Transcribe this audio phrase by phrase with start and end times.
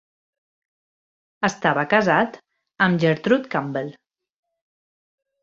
[1.49, 2.39] Estava casat
[2.87, 3.95] amb Gertrude Campbell.